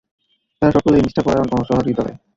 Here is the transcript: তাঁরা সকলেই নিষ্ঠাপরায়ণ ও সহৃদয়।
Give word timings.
তাঁরা 0.61 0.75
সকলেই 0.77 1.03
নিষ্ঠাপরায়ণ 1.03 1.47
ও 1.53 1.59
সহৃদয়। 1.69 2.13